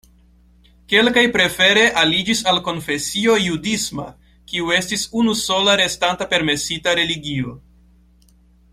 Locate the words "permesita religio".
6.35-7.59